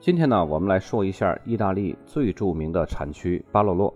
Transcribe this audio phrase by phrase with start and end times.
[0.00, 3.94] 今天呢，我们来说一下意大利最著名的产区巴洛洛。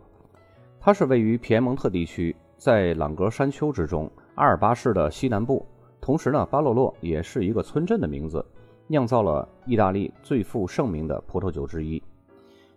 [0.79, 5.65] 它是位于皮埃蒙特地区，在朗格山丘之中，阿尔巴市的西南部。
[6.03, 8.45] 同时呢，巴洛洛也是一个村镇的名字，
[8.87, 12.03] 酿造了意大利最负盛名的葡萄酒之一。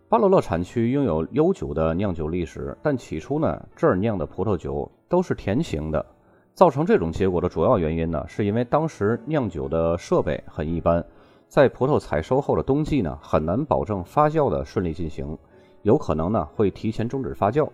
[0.08, 6.04] 巴洛洛产区拥有悠久的酿酒历史，但起初呢，这儿酿的葡萄酒都是甜型的。
[6.54, 11.06] 造成这种结果的主要原因呢，是因为当时酿酒的设备很一般。
[11.48, 15.38] 在葡萄采收后的冬季呢，很难保证发酵的顺利进行，
[15.82, 17.70] 有可能呢会提前终止发酵。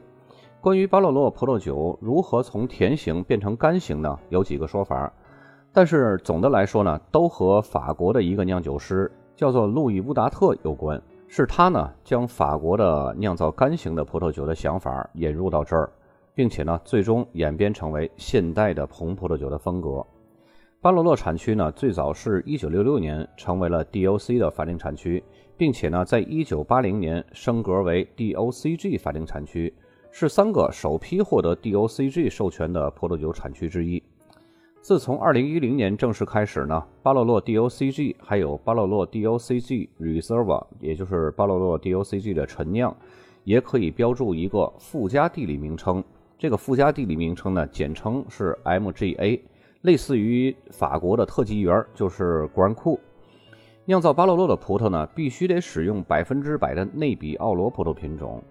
[0.61, 4.17] 关于巴洛洛葡萄酒如何从甜型变成干型呢？
[4.29, 5.11] 有几个说法，
[5.73, 15.91] 但是总的来说呢，都和法国的一个酿酒师叫做路易乌达特有关，是他呢将法国的酿造干型的葡萄酒的想法引入到这儿，
[16.35, 20.05] 并且呢最终演变成为现代的红葡萄酒的风格。
[20.83, 25.23] 巴洛洛产区呢，最早是一九六六年成为了 DOC 的法定产区，
[25.55, 29.73] 并且呢，在一九八零年升格为 DOCG 法定产区，
[30.11, 34.03] 是三个首批获得 DOCG 授权的葡萄酒产区之一。
[34.81, 42.93] 自从二零一零年正式开始呢，巴洛洛 DOCG 还有巴洛洛 DOCG Reserva，也就是巴洛洛 DOCG 的陈酿，
[43.45, 46.03] 也可以标注一个附加地理名称。
[46.37, 49.39] 这个附加地理名称呢，简称是 MGA。
[49.83, 52.97] 类似于法国的特级园，就是果然库。
[53.83, 58.41] 酿造巴洛洛的葡萄呢，必须得使用百分之百的内比奥罗葡萄品种。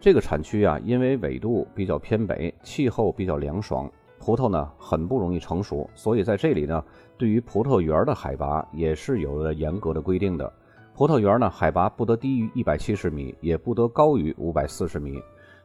[0.00, 6.84] 这个产区啊，因为纬度比较偏北，气候比较凉爽，葡萄呢很不容易成熟，所以在这里呢，
[7.16, 10.52] 对于葡萄园的海拔也是有了严格的规定的。
[10.92, 15.22] 葡萄园呢，海拔不得低于一百七十米，也不得高于五百四十米。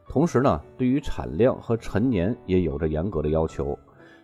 [0.08, 3.76] 同时呢，对于产量和陈年也有着严格的要求。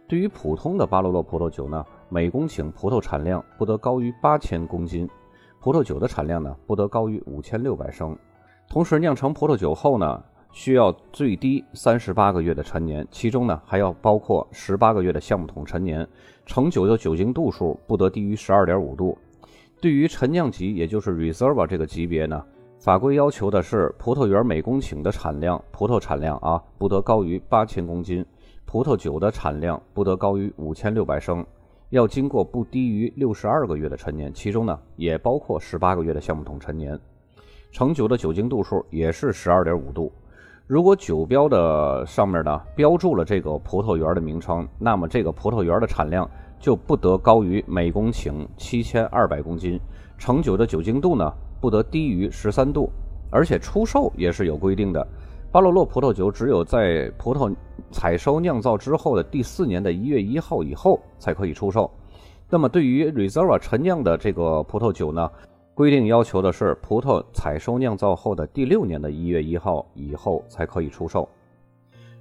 [0.09, 5.09] 对于普通的巴罗洛葡萄酒呢，每公顷葡萄产量不得高于八千公斤，
[5.59, 8.17] 葡萄酒的产量呢不得高于五千六百升。
[8.69, 16.07] 同时，酿成葡萄酒后呢，需要最低三十八个月的陈年，其中呢还要包括十八个月的橡木桶陈年。
[16.45, 19.17] 成酒的酒精度数不得低于十二点五度。
[19.81, 22.45] 对于陈酿级，也就是 Reserva 这个级别呢，
[22.79, 28.25] 法规要求的是葡萄园每公顷的产量，葡萄产量啊不得高于八千公斤。
[28.73, 31.45] 葡萄酒的产量不得高于五千六百升，
[31.91, 36.99] 要经过不低于六十二个月的陈年，其中呢也包括十八个月的橡木桶陈年。
[37.71, 40.11] 成酒的酒精度数也是十二点五度。
[40.67, 46.27] 如果酒标的上面呢标注了这个葡萄园的名称，那么这个葡萄园的产量
[46.59, 49.79] 就不得高于每公顷七千二百公斤。
[50.17, 52.91] 成酒的酒精度呢不得低于十三度，
[53.29, 55.07] 而且出售也是有规定的。
[55.53, 57.55] 巴洛洛葡萄酒只有在葡萄
[57.91, 61.91] 采收酿造之后的第四年的一月一号以后才可以出售。
[62.49, 65.31] 那么，对于 Reserva 陈酿的这个葡萄酒呢，
[65.75, 71.29] 规定要求的是葡萄采收酿造后的第六年的一月一号以后才可以出售。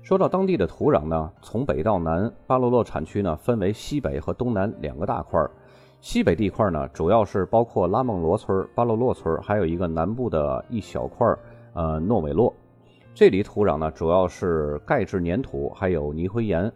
[0.01, 5.49] 说到当地的土壤呢，从北到南，巴洛洛产区呢分为西北和东南两个大块儿。
[6.01, 11.39] 西北地块呢，主要是包括拉孟罗村、巴洛洛村，还有一个南部的一小块儿
[11.71, 12.53] 呃诺韦洛。
[13.13, 16.71] 这里土壤呢，主要是钙质粘土，还有泥灰岩。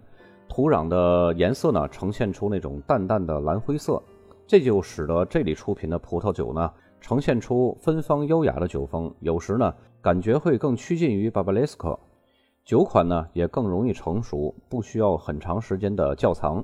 [0.49, 4.03] 土壤的颜色呢，呈现出那种淡淡的蓝灰色，
[4.45, 6.69] 这就使得这里出品的葡萄酒呢，
[6.99, 9.11] 呈现出芬芳优雅的酒风。
[9.21, 11.97] 有时呢，感觉会更趋近于巴巴雷斯克。
[12.65, 16.63] 酒款呢，也更容易成熟，不需要很长时间的窖藏。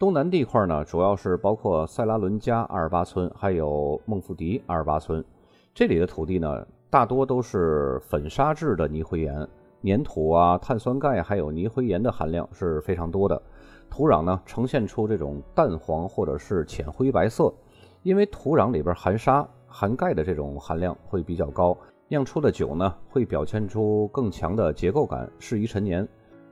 [0.00, 5.24] 东南地块呢，主要是包括塞拉伦加阿尔巴村，还有孟福迪阿尔巴村。
[5.72, 6.66] 这里的土地呢。
[6.90, 9.46] 大多都是粉砂质的泥灰岩，
[9.84, 13.40] 粘土啊、碳酸钙还有泥灰岩的含量是非常多的。
[13.88, 17.54] 土壤呢呈现出这种淡黄或者是浅灰白色，
[18.02, 21.78] 因为土壤里边含沙含钙的这种含量会比较高，
[22.08, 26.06] 酿出的酒呢会表现出更强的结构感，适宜陈年。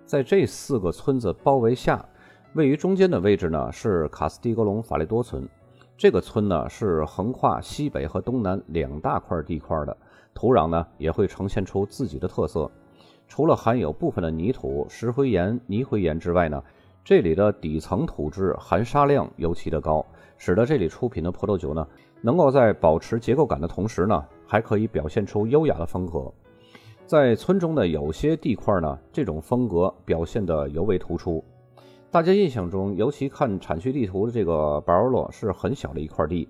[0.05, 2.05] 在这四个村子包围下，
[2.55, 5.49] 位于中间的位置呢是卡斯蒂格隆法雷多村。
[5.97, 9.97] 这个村呢是横跨西北和东南两大块地块的。
[10.39, 12.71] 土壤呢也会呈现出自己的特色，
[13.27, 16.63] 除了含有部分的泥土、石灰岩、泥灰岩之外呢，
[17.05, 20.07] 这里的底层土质含沙量尤其的高，
[20.37, 21.85] 使得这里出品的葡萄酒呢，
[22.23, 26.33] 能够在保持结构感的同时呢，还可以表现出优雅的风格。
[27.05, 31.43] 在村中的有些地块呢，这种风格表现得尤为突出。
[32.13, 36.49] 大家印象中，尤其看产区地图的这个巴尔洛是很小的一块地，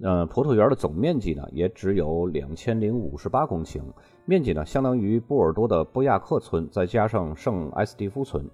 [0.00, 3.82] 呃，葡萄园的总面积呢也只有两千零五十八公顷，
[4.24, 8.48] 面积呢相当于波尔多的波亚克村再加上圣埃斯蒂夫村。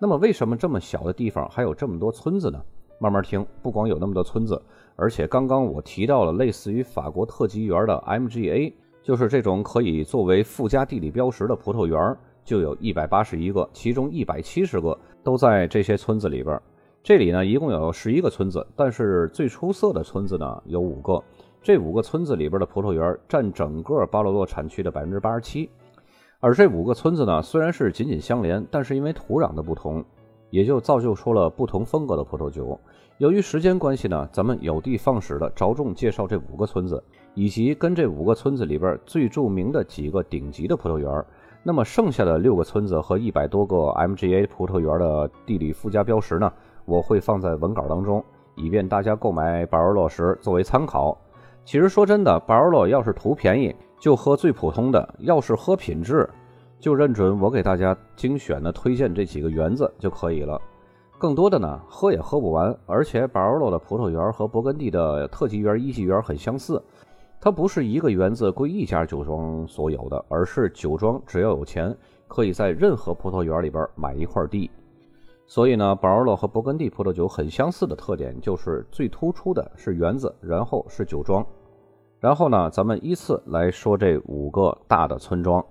[0.00, 2.58] 那么，为什么这么小的地方还有这么多村子呢？
[2.98, 4.60] 慢慢听，不光有那么多村子，
[4.96, 16.58] 而且刚刚我提到了类似于法国特级园的 MGA，就是这种可以作为附加地理标识的葡萄园，就有一百八十一个，其中一百七十个都在这些村子里边。
[17.02, 21.22] 这里呢，一共有十一个村子，但是最出色的村子呢有五个，
[21.62, 25.70] 这五个村子里边的葡萄园占整个巴罗洛产区的百分之八十七。
[26.40, 30.04] 而这五个村子呢，虽然是紧紧相连，但是因为土壤的不同。
[30.50, 32.80] 也就造就出了不同风格的葡萄酒。
[33.18, 37.04] 由于时间关系呢，咱们有的放矢的着重介绍这五个村子，
[37.34, 41.22] 以及跟这五个村子里边最著名的几个顶级的葡萄园。
[41.62, 46.50] 那么剩下的六个村子和一百多个 MGA 葡萄园的地理附加标识呢，
[46.88, 48.24] 我会放在文稿当中，
[48.56, 51.16] 以便大家购买巴尔洛时作为参考。
[51.66, 56.26] 其实说真的，巴尔洛要是图便宜，就喝最普通的；要是喝品质，
[56.80, 60.58] 就认准我给大家精选的推荐这几个园子就可以了，
[61.18, 62.74] 更多的呢喝也喝不完。
[62.86, 66.82] 而且巴尔洛的葡萄园和勃艮第的特级园、一级园很相似，
[67.38, 71.94] 它不是一个园子归一家酒庄所有的，而是酒庄只要有钱，
[72.26, 74.70] 可以在任何葡萄园里边买一块地。
[75.50, 81.44] 所以呢，巴尔洛和勃艮第葡萄酒很相似的特点就是最突出的是园子，然后是酒庄。
[82.20, 85.64] 然后呢，咱们依次来说这五个大的村庄。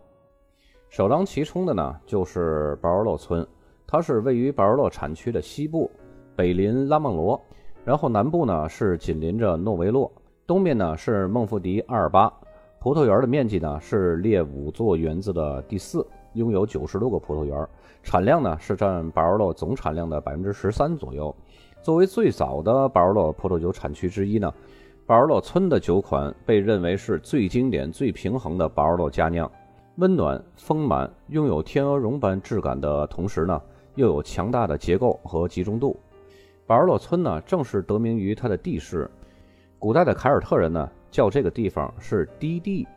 [0.90, 3.46] 首当其冲的呢，就是保尔洛村，
[3.86, 5.92] 它是位于保尔洛产区的西部，
[6.36, 7.40] 北临拉孟罗，
[7.86, 10.12] 然后南部呢是紧邻着诺维洛，
[10.48, 12.34] 东面呢是孟富迪阿尔巴。
[12.80, 16.04] 葡萄园的面积呢是列五座园子的第四，
[16.38, 17.68] 拥有九十多个葡萄园，
[18.02, 21.36] 产量呢是占巴尔洛总产量的百分之十三左右。
[21.82, 24.54] 作为最早的巴尔洛葡萄酒产区之一呢，
[25.06, 29.50] 巴尔洛村的酒款被认为是最经典、最平衡的巴尔洛佳酿。
[29.96, 33.62] 温暖丰满，拥有天鹅绒般质感的同时呢，
[33.96, 36.00] 又有强大的结构和集中度。
[36.68, 39.10] 巴尔洛村呢，正是得名于它的地势。
[39.80, 42.88] 古代的凯尔特人呢，叫这个地方是低地，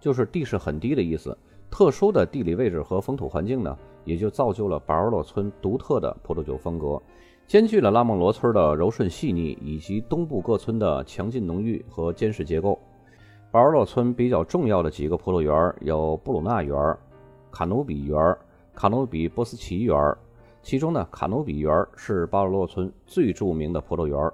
[0.00, 1.36] 就是地势很低的意思。
[1.74, 7.02] 特殊的地理位置和风土环境呢，也就造就了巴尔洛村独特的葡萄酒风格，
[7.48, 12.78] 兼具了拉孟罗村的柔顺细腻，以及东部各村的强劲浓郁和坚实结构。
[13.50, 16.96] 巴尔洛村比较重要的几个葡萄园有布鲁纳园、
[17.50, 18.36] 卡努比园、
[18.72, 19.96] 卡努比波斯奇园。
[20.62, 24.30] 其中呢，卡努比园是巴尔洛村最著名的葡萄园，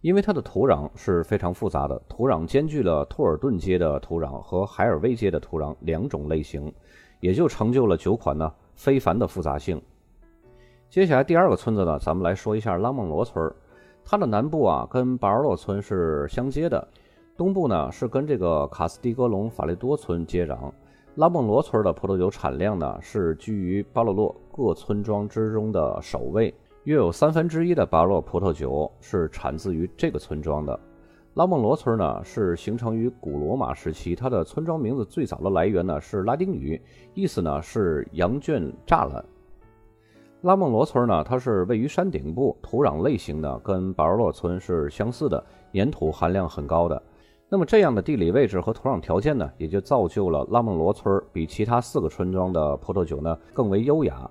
[0.00, 6.72] 因为它的土壤是非常复杂的，土壤兼具了托尔顿街的土壤和海尔威街的土壤两种类型，
[7.20, 9.80] 也就成就了酒款呢非凡的复杂性。
[10.88, 13.52] 接下来第二个村子呢，咱们来说一下拉孟罗村，
[14.04, 16.86] 它的南部啊跟巴尔洛村是相接的。
[17.36, 20.72] 东部呢是跟这个卡斯蒂格隆法雷多村接壤，
[21.16, 30.78] 拉孟罗村的葡萄酒产量呢是居于巴洛洛各村庄之中的首位，约有三分之一的巴洛葡萄酒是产自于这个村庄的。
[31.34, 36.80] 拉孟罗村呢是形成于古罗马时期，它的村庄名字最早的来源呢是拉丁语，
[37.14, 39.24] 意思呢是羊圈栅栏。
[40.42, 45.44] 拉孟罗村呢它是位于山顶部，土壤类型呢跟巴尔洛村是相似的，
[45.74, 47.00] 粘土含量很高的。
[47.50, 54.30] 那么这样的地理位置和土壤条件呢，也就造就了拉孟罗村比其他四个村庄的葡萄酒呢更为优雅。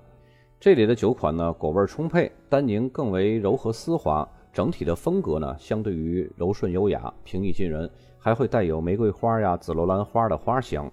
[0.59, 7.87] 这里的酒款呢果味充沛，单宁更为柔和丝滑，整体的风格呢相对于柔顺优雅、平易近人，
[8.17, 10.91] 还会带有玫瑰花呀、紫罗兰花的花香。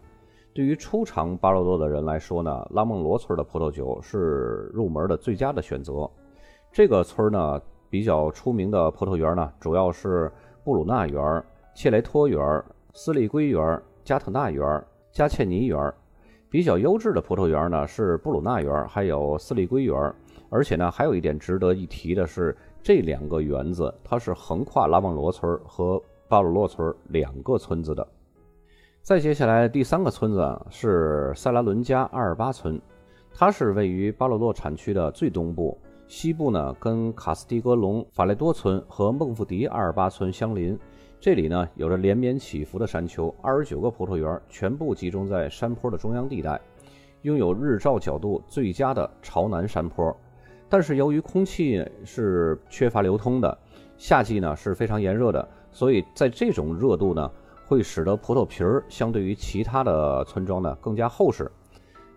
[0.52, 6.09] 对于初尝巴洛洛的人来说呢，拉孟罗村的葡萄酒是入门的最佳的选择。
[6.71, 10.30] 这个村呢比较出名的葡萄园呢，主要是
[10.62, 11.42] 布鲁纳园。
[11.75, 15.92] 切雷托园、斯利圭园、加特纳园、加切尼园，
[16.54, 20.14] 比较优质的葡萄园呢是布鲁纳园，还有斯利圭园。
[20.49, 28.06] 而且呢，还有一点值得一提的是，这两个园子它是横跨拉旺罗村和巴鲁洛村两个村子的。
[29.02, 32.80] 再接下来第三个村子是塞拉伦加阿尔巴村，
[33.34, 40.78] 它是位于巴鲁洛产区的最东部，西部呢跟卡斯蒂格隆法雷多村和孟富迪阿尔巴村相邻。
[41.25, 46.61] 这里呢有着连绵起伏的山丘，二十九个葡萄园全部集中在山坡的中央地带，
[47.23, 50.14] 拥有日照角度最佳的朝南山坡。
[50.69, 53.57] 但是由于空气是缺乏流通的，
[53.97, 57.31] 夏季呢是非常炎热的，所以在这种热度呢，
[57.64, 61.50] 会使得葡萄皮儿相对于其他的村庄呢更加厚实。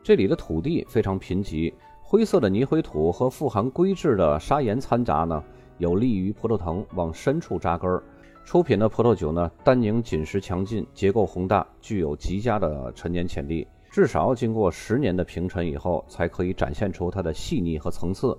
[0.04, 5.42] 这里的土地非常贫瘠，灰色的泥灰土和富含硅质的砂岩掺杂呢，
[5.78, 8.04] 有利于葡萄藤往深处扎根儿。
[8.48, 13.68] 出品的葡萄酒呢，单宁紧实强劲，结构宏大，具有极佳的陈年潜力。
[13.92, 18.38] 至少要经过十年的平陈以后，才可以展现出它的细腻和层次。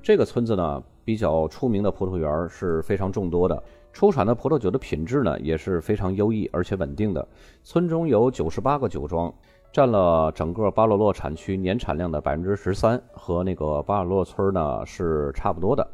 [0.00, 3.60] 这个村子呢，比较出名的葡萄园是非常众多的，
[3.92, 7.26] 出产的葡萄酒的品质呢也是非常优异而且稳定的。
[7.64, 9.34] 村中有九十八个酒庄，
[9.72, 15.84] 占了整个巴洛洛产区年产量的百分之十三，和那个巴尔洛村呢是差不多的。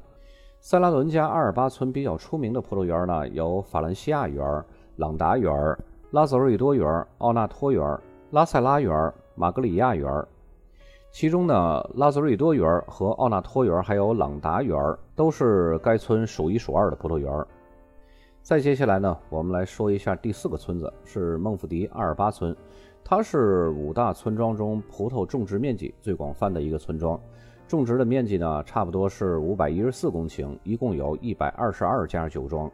[0.61, 4.65] 塞拉伦加阿尔巴村比较出名的葡萄园呢，有法兰西亚园、
[4.97, 5.55] 朗达园、
[6.11, 7.99] 拉泽瑞多园、奥纳托园、
[8.33, 10.25] 拉塞拉园、马格里亚园。
[11.11, 14.77] 其中呢，拉泽瑞多园和奥纳托园还有朗达园
[15.15, 17.47] 都是该村数一数二的葡萄园。
[18.43, 22.55] 再接下来呢，我们来说一下第四个村子，是孟福迪阿尔巴村。
[23.05, 27.19] 它是五大村庄中葡萄种植面积最广泛的一个村庄，
[27.69, 32.69] 种植的面积呢，差不多是五百一十四公顷，一共有一百二十二家酒庄。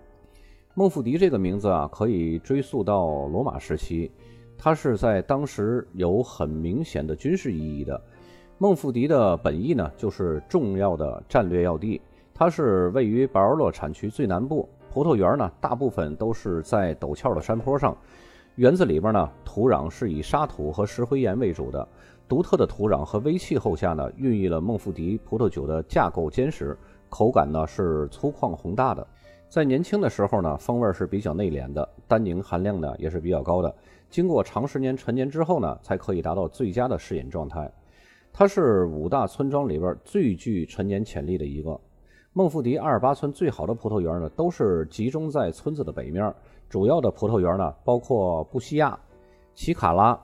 [0.72, 4.12] 孟福迪这个名字啊，可以追溯到罗马时期，
[4.56, 8.00] 它是在当时有很明显的军事意义的。
[8.56, 12.00] 孟福迪的本意呢，就是重要的战略要地。
[12.32, 17.96] 它是位于巴尔洛产区最南部，葡萄园呢，大部分都是在陡峭的山坡上。
[18.54, 21.88] 园子里边呢，土壤是以沙土和石灰岩为主的。
[22.26, 26.76] 独特的土壤和微气候下呢，孕育了孟福迪葡萄酒的架构坚实，
[27.08, 29.06] 口感呢是粗犷宏大的。
[29.48, 33.72] 在年轻的时候呢，风味是比较内敛的，单宁含量呢也是比较高的。
[34.08, 37.70] 经过长时间陈年之后呢，才可以达到最佳的适饮状态。
[38.32, 41.78] 它是五大村庄里边最具陈年潜力的一个。
[42.32, 46.34] 孟福迪二十八村最好的葡萄园呢，都是集中在村子的北面。
[46.68, 48.98] 主要的葡萄园呢，包括布西亚、
[49.54, 50.18] 奇卡拉、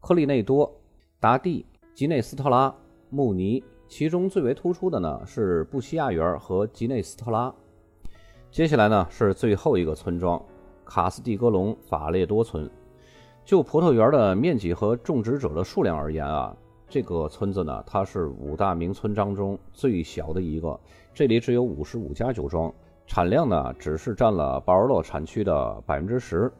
[0.00, 0.72] 科利内多、
[1.20, 2.74] 达蒂、吉内斯特拉、
[3.10, 3.62] 穆尼。
[3.86, 7.52] 其中最为突出的呢是布西亚园和吉内斯特拉。
[8.50, 10.42] 接下来呢是最后一个村庄
[10.82, 12.70] 卡斯蒂格隆法列多村。
[13.44, 16.56] 就葡萄园的面积和种植者的数量而言啊。
[16.88, 20.80] 这个村子呢，它是五大名村当中最小的一个，
[21.12, 22.72] 这里只有五十五家酒庄，
[23.06, 26.50] 产量呢只是占了保尔洛产区的百分之十。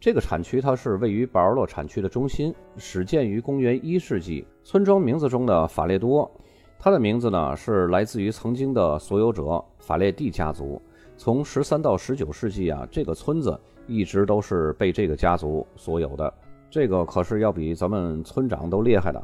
[0.00, 4.46] 这个产区它是位于保尔洛产区的中心，始建于公元一世纪。
[4.62, 6.30] 村庄名字中的法列多，
[6.78, 10.80] 它的名字呢是来自于曾经的所有者法列蒂家族。
[11.16, 16.32] 从十三到十九世纪啊，这个村子一直都是被这个家族所有的。
[16.70, 19.20] 这个可是要比咱们村长都厉害的。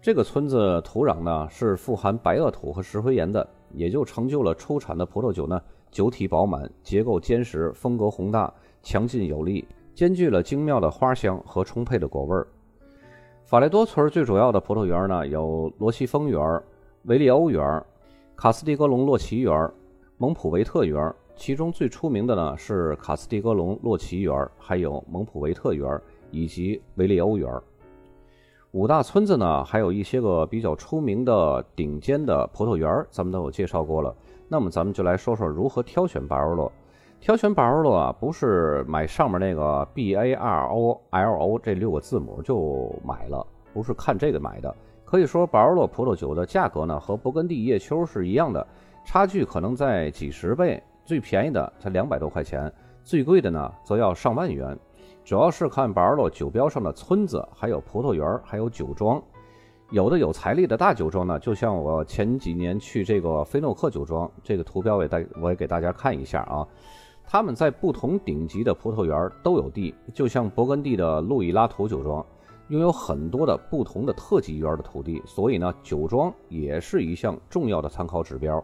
[0.00, 5.60] 这个村子土壤呢是富含白垩土和石灰岩的，也就成就了出产的葡萄酒呢
[5.90, 8.52] 酒体饱满、结构坚实、风格宏大、
[8.84, 12.46] 强劲有力，兼具了精妙的花香和充沛的果味儿。
[13.46, 16.62] 法雷多村最主要的葡萄园呢有罗西峰园、
[17.04, 17.82] 维利欧园、
[18.36, 19.72] 卡斯蒂格隆洛奇园、
[20.18, 25.98] 蒙普维特园，其中最出名的呢是卡斯蒂格隆洛奇园，还有蒙普维特园
[26.30, 27.50] 以及维利欧园。
[28.72, 34.14] 五大村子呢，还有一些个比较出名的顶尖的葡萄园，咱们都有介绍过了。
[34.46, 36.70] 那么咱们就来说说如何挑选巴尔洛。
[37.20, 44.74] 挑选巴尔洛啊，不是买上面那个 B A R O L O 这六个字母就买了，不是看这个买的。
[45.04, 48.64] 可以说，巴尔洛葡萄酒的价格呢，和勃艮第叶丘是一样的，
[49.04, 50.82] 差距可能在几十倍。
[51.04, 52.72] 最便宜的才两百多块钱，
[53.04, 54.76] 最贵的呢，则要上万元。
[55.24, 59.22] 主要是看巴尔洛酒标上的村子，还有葡萄园，还有酒庄。
[59.90, 66.66] 有的有财力的大酒庄呢，就像我前几年去这个菲诺克酒庄，这个图标也大我也给大家看一下啊。
[67.24, 72.24] 他们在不同顶级的葡萄园都有地，就像勃艮第的路易拉图酒庄，
[72.68, 78.62] 拥有很多的不同的特级园的土地，所以呢，酒庄也是一项重要的参考指标。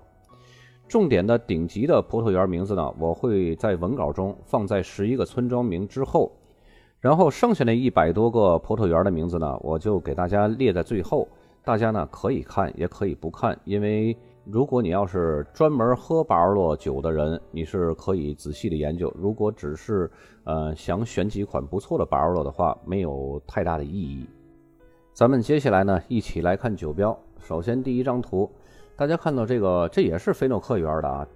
[0.89, 6.33] 重点的顶级的葡萄园名字呢，我会在文稿中放在十一个村庄名之后。
[7.03, 11.27] 然后剩下那一百多个葡萄园的名字呢，我就给大家列在最后，
[11.65, 20.09] 大家呢可以看，也可以不看，因为如果你要是专门喝巴尔洛酒的人，你是可以仔细的研究；如果只是
[20.45, 24.25] 呃想选几款不错的巴尔洛的话，没有太大的意义。
[25.13, 27.19] 咱们接下来呢，一起来看酒标。
[27.41, 28.49] 首先第一张图，
[28.95, 31.27] 大家看到这个，这也是菲诺克园的啊。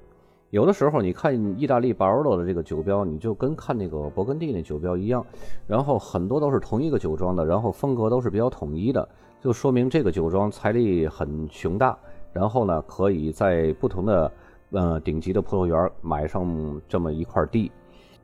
[0.56, 5.22] 有的时候你看意大利巴尔洛的这个酒标，你就跟看那个勃艮第那酒标一样，
[5.66, 9.06] 然后很多都是同一个酒庄的，然后风格都是比较统一的，
[9.38, 11.94] 就说明这个酒庄财力很雄大，
[12.32, 14.32] 然后呢可以在不同的
[14.70, 17.70] 呃顶级的葡萄园买上这么一块地。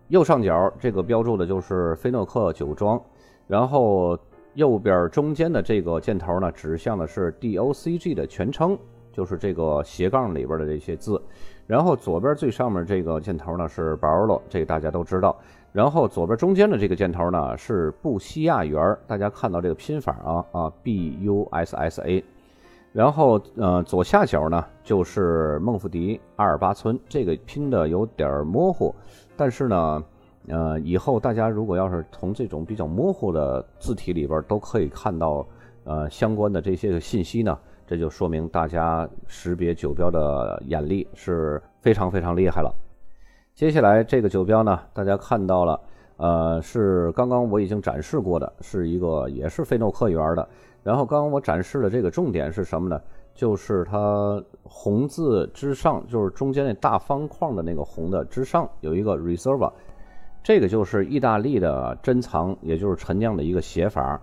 [0.09, 2.99] 右上角这个标注的就是菲诺克酒庄，
[3.47, 4.19] 然后
[4.55, 8.79] 右边中间的这个箭头呢，指向的是 DOCG 的全称，
[9.13, 11.21] 就是这个斜杠里边的这些字。
[11.67, 15.37] 然后左边最上面这个箭头呢是 Barolo，这个大家都知道。
[15.73, 22.23] 然后左边中间的这个箭头呢是布西亚园，大家看到这个拼法啊啊 B U S S A。
[22.93, 28.95] 然后呃左下角呢就是孟福迪阿尔巴村，这个拼的有点模糊，
[29.35, 30.05] 但是呢
[30.49, 35.47] 呃以后大家如果要是从这种比较模糊的字体里边都可以看到
[35.85, 37.59] 呃相关的这些个信息呢。
[37.87, 42.75] 这就说明大家识别酒标的眼力是非常非常厉害了。
[43.55, 45.81] 接下来这个酒标呢，大家看到了，
[46.17, 50.49] 呃，是刚刚我已经展示过的，是一个也是菲诺克园的。
[50.83, 53.01] 然后刚刚我展示的这个重点是什么呢？
[53.35, 59.73] 就是它红字之上，就是中间那大方框的那个红的之上有一个 Reserva，
[60.43, 64.21] 这个就是意大利的珍藏，也就是陈酿的一个写法。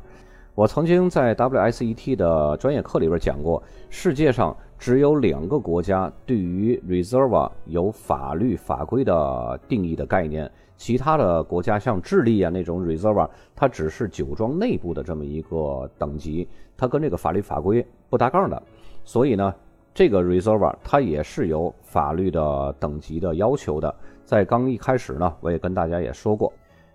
[0.60, 18.62] 我曾经在 WSET 的专业课里边讲过，世界上只有两个国家对于 Reserva 有法律法规的定义的概念，其他的国家像智利啊那种 Reserva，它只是酒庄内部的这么一个等级，它跟这个法律法规不搭杠的。
[19.06, 19.56] 所以呢，
[19.94, 23.96] 这个 Reserva 它也是有法律的等级的要求的。
[24.26, 26.52] 在刚一开始呢，我也跟大家也说过。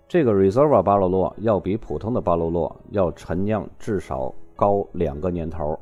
[0.07, 5.77] 这个 Reserva 巴罗洛要比普通的巴罗洛要陈酿至少高两个年头，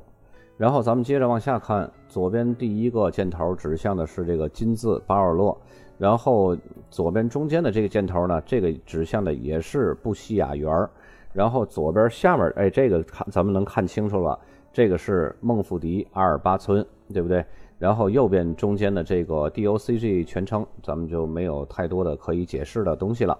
[0.55, 5.59] 然后咱们接着往下看，左边第一个箭头指向的是这个金字巴尔洛，
[5.97, 6.57] 然后
[6.89, 10.89] 左边中间的这个箭头呢，这个指向的也是布西亚园
[11.33, 14.39] 然后左边下面，哎，这个看咱们能看清楚了，
[14.71, 17.43] 这个是孟福迪阿尔巴村，对不对？
[17.77, 23.37] 然后右边中间的这个 DOCG 全称，咱们就没有太多的可以解释的东西了。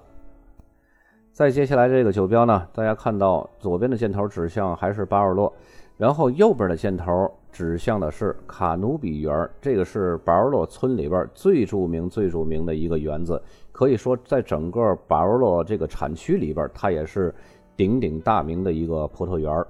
[1.34, 5.52] 再接下来这个酒标呢，大家看到左边的箭头指向还是巴尔洛，
[5.98, 13.42] 然后右边的箭头指向的是卡努比园，这个是巴尔洛村里边最著名、最著名的一个园子，
[13.72, 17.34] 可以说在整个巴尔洛这个产区里边，它也是
[17.76, 19.66] 鼎鼎大名的一个葡萄园。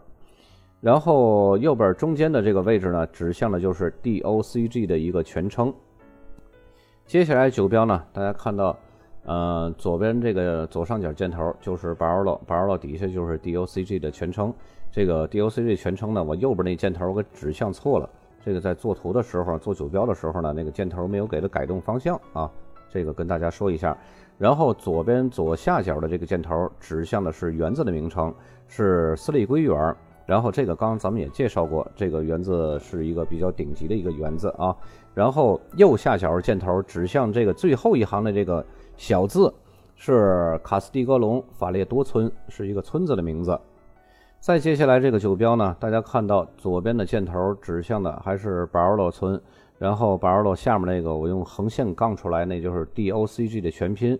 [0.81, 5.73] 然后右边中间的这个位置呢，指向的就是 DOCG 的一个全称。
[7.05, 8.77] 接下来酒标呢，大家看到。
[9.25, 14.53] 呃，左边这个左上角箭头就是 Barlow，Barlow 底下就是 DOCG 的全称。
[14.91, 18.09] 这个 DOCG 全称呢，我右边那箭头给指向错了。
[18.43, 22.51] 这个在做图的时候，做酒标的时候呢，那个箭头没有给它改动方向啊。
[22.89, 23.97] 这个跟大家说一下。
[24.37, 28.33] 然后左边左下角的这个箭头指向的是园子的名称，
[28.67, 29.95] 是斯利圭园。
[30.25, 34.75] 然后这个刚刚咱们也介绍过，这个园子是一个比较顶级的一个园子啊。
[35.13, 38.65] 然后右下角箭头指向这个最后一行的这个。
[38.95, 39.53] 小字
[39.95, 43.59] 是卡斯蒂格隆法列多村，是一个村子的名字。
[44.39, 49.39] 再接下来这个酒标呢，大家看到左边的箭头指向的还是巴尔洛村，
[49.77, 54.19] 然后巴尔洛下面那个我用横线杠出来，那就是 DOCG 的全拼。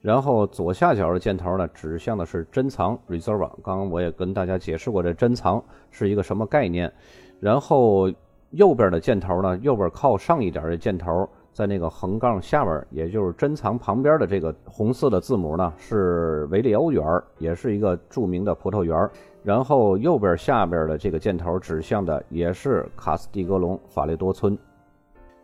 [0.00, 3.50] 然后左下角的箭头呢，指向的是珍藏 Reserva。
[3.62, 6.92] 刚刚我也跟大家解释过，这珍藏是一个什么概念。
[7.40, 8.12] 然后
[8.50, 11.28] 右边的箭头呢，右边靠上一点的箭头。
[11.54, 17.02] 在那个横杠下边，也就是珍藏旁边的这个红色的字母呢，是维利欧园，
[17.38, 19.08] 也是一个著名的葡萄园。
[19.44, 24.58] 然后右边下边的这个箭头指向的也是卡斯蒂格隆法雷多村。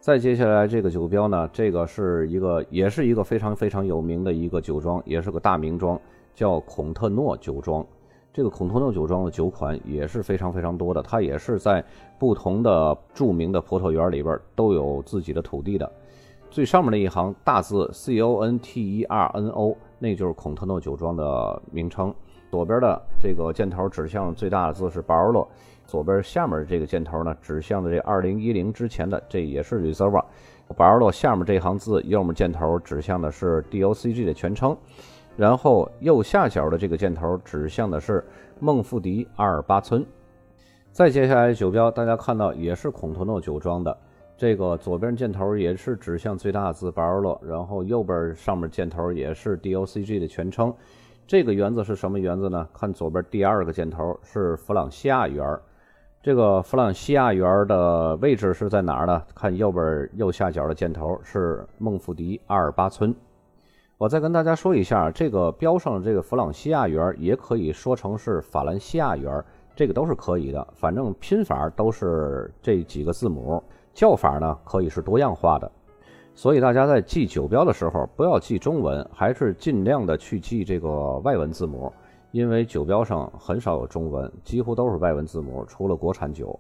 [0.01, 6.01] 再接下来这个酒标呢，这个是一个，也是一个非常非常有名的一个酒庄，也是个大名庄，
[6.35, 7.87] 叫孔特诺酒庄。
[8.33, 11.85] 这个孔特诺酒庄的酒款也是非常非常多的，它也是在
[12.19, 15.93] 不同的著名的葡萄园里边都有自己的土地的。
[16.51, 22.13] 最上面那一行大字 C O N T E R N O，那就是孔特诺酒庄的名称。
[22.51, 25.49] 左边的这个箭头指向最大的字是巴尔洛，
[25.87, 30.25] 左边下面这个箭头呢指向的这2010之前的，这也是 Reserva。
[30.77, 34.77] 巴尔洛下面这行字右面箭头指向的是 DOCG 的全称，
[35.37, 38.27] 然后右下角的这个箭头指向的是
[38.59, 40.05] 孟富迪阿尔巴村。
[40.91, 43.97] 再接下来酒标，大家看到也是孔特诺酒庄的。
[44.41, 50.73] 这个左边箭头也是指向最大字巴尔洛，然后右边上面箭头也是 DOCG 的全称。
[51.27, 52.67] 这个园子是什么园子呢？
[52.73, 55.45] 看左边第二个箭头是弗朗西亚园。
[56.23, 59.23] 这个弗朗西亚园的位置是在哪儿呢？
[59.35, 63.15] 看右边右下角的箭头是孟福迪阿尔巴村。
[63.99, 69.45] 我再跟大家说一下，这个标上的这个弗朗西亚园也可以说成是法兰西亚园，
[69.77, 73.63] 这个都是可以的，反正拼法都是这几个字母。
[73.93, 75.71] 叫法呢可以是多样化的，
[76.35, 81.93] 所以大家在记酒标的时候，不要记中文，还是尽量的去记这个外文字母，
[82.31, 86.59] 因为酒标上很少有中文，几乎都是外文字母，除了国产酒。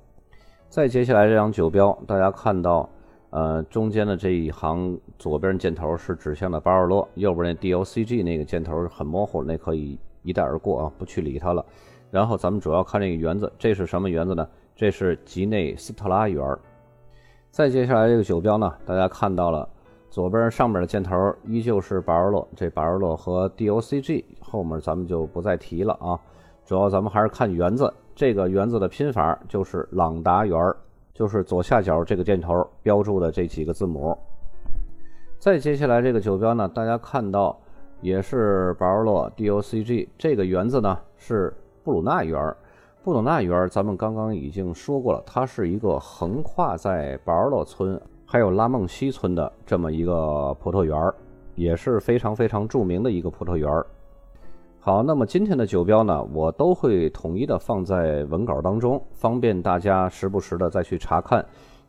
[0.68, 2.88] 再接下来这张酒标，大家看到，
[3.30, 11.64] 呃，中间的这一行左边箭头是指向的巴尔洛，右边那 DOCG 那个箭头很模糊，那可以一带而过啊，不去理它了。
[12.10, 14.46] 然后咱们主要看这个园子，这是什么园子呢？
[14.76, 16.44] 这是吉内斯特拉园。
[17.50, 19.68] 再接下来这个酒标呢，大家看到了，
[20.08, 26.18] 左边上面的箭头依旧是巴尔洛，这巴尔洛和 DOCG 后面咱们就不再提了啊，
[26.64, 30.72] 主要咱们还是看园子，这个园子的拼法就是朗达园，
[31.12, 34.16] 就是左下角这个箭头标注的这几个字母。
[35.40, 37.58] 再接下来这个酒标呢，大家看到
[38.00, 42.54] 也是巴尔洛 DOCG，这个园子呢是布鲁纳园。
[43.02, 50.94] 布鲁纳园，咱们刚刚已经说过了，它是一个横跨在巴尔洛村还有拉孟西村的这么一个葡萄园，
[51.54, 53.70] 也是非常非常著名的一个葡萄园。
[54.80, 61.42] 好，那么今天的酒标呢，我都会统一的放在文稿当中，方便大家时不时的再去查看。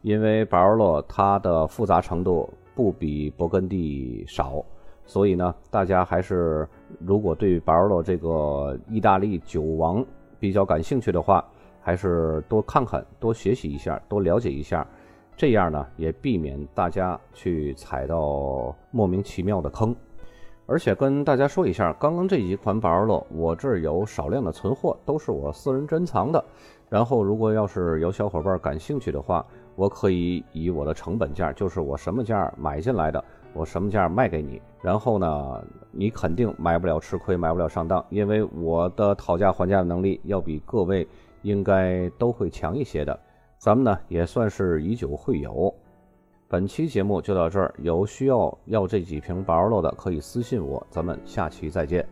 [0.04, 4.63] 因为巴尔洛它的复杂程度不比勃艮第少，
[5.06, 6.65] 所以呢，大家还是
[7.00, 10.04] 如果对巴尔洛这个意大利酒王，
[10.42, 11.46] 比较感兴趣的话，
[11.82, 14.86] 还是多看看、多学习一下、多了解一下，
[15.38, 19.96] 这样呢也避免大家去踩到莫名其妙的坑。
[20.66, 26.44] 而且跟大家说一下，刚刚这几款宝儿乐，我这儿有少量的存货，都是我私人珍藏的。
[26.90, 33.24] 然后如果要是有小伙伴感兴趣的话，我可以以我的成本价，就是我什么价买进来的。
[33.54, 34.62] 我什么价卖给你？
[34.82, 41.08] 然后呢，你肯定买不了吃亏，买不了上当，因为我的讨价还价的能力要比各位
[41.42, 43.20] 应该都会强一些的。
[43.58, 45.74] 咱们呢也算是以酒会友。
[46.48, 52.06] 本期节目就到这儿，有需要要这几瓶宝乐的可以私信我，咱们下期再见。